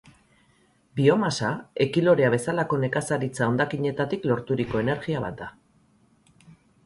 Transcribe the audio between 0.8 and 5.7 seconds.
Biomasa, ekilorea bezalako nekazaritza hondakinetatik lorturiko energia bat da.